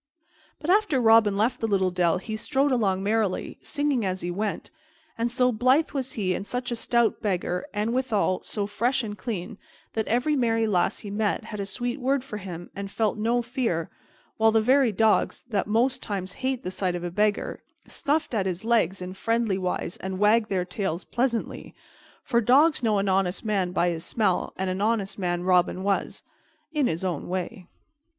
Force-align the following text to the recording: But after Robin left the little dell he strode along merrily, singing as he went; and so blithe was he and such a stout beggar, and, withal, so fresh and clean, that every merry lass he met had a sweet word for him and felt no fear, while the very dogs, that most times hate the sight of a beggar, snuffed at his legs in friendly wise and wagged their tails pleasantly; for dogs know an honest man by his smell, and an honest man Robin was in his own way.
But 0.59 0.71
after 0.71 0.99
Robin 0.99 1.37
left 1.37 1.61
the 1.61 1.67
little 1.67 1.91
dell 1.91 2.17
he 2.17 2.35
strode 2.35 2.71
along 2.71 3.03
merrily, 3.03 3.59
singing 3.61 4.03
as 4.03 4.21
he 4.21 4.31
went; 4.31 4.71
and 5.15 5.29
so 5.29 5.51
blithe 5.51 5.91
was 5.91 6.13
he 6.13 6.33
and 6.33 6.47
such 6.47 6.71
a 6.71 6.75
stout 6.75 7.21
beggar, 7.21 7.67
and, 7.71 7.93
withal, 7.93 8.41
so 8.41 8.65
fresh 8.65 9.03
and 9.03 9.15
clean, 9.15 9.59
that 9.93 10.07
every 10.07 10.35
merry 10.35 10.65
lass 10.65 10.97
he 10.97 11.11
met 11.11 11.43
had 11.45 11.59
a 11.59 11.67
sweet 11.67 11.99
word 12.01 12.23
for 12.23 12.37
him 12.37 12.71
and 12.75 12.89
felt 12.89 13.15
no 13.15 13.43
fear, 13.43 13.91
while 14.37 14.51
the 14.51 14.59
very 14.59 14.91
dogs, 14.91 15.43
that 15.47 15.67
most 15.67 16.01
times 16.01 16.33
hate 16.41 16.63
the 16.63 16.71
sight 16.71 16.95
of 16.95 17.03
a 17.03 17.11
beggar, 17.11 17.61
snuffed 17.87 18.33
at 18.33 18.47
his 18.47 18.65
legs 18.65 19.03
in 19.03 19.13
friendly 19.13 19.59
wise 19.59 19.97
and 19.97 20.17
wagged 20.17 20.49
their 20.49 20.65
tails 20.65 21.03
pleasantly; 21.03 21.75
for 22.23 22.41
dogs 22.41 22.81
know 22.81 22.97
an 22.97 23.07
honest 23.07 23.45
man 23.45 23.71
by 23.71 23.89
his 23.89 24.03
smell, 24.03 24.51
and 24.57 24.67
an 24.67 24.81
honest 24.81 25.19
man 25.19 25.43
Robin 25.43 25.83
was 25.83 26.23
in 26.73 26.87
his 26.87 27.03
own 27.03 27.27
way. 27.29 27.67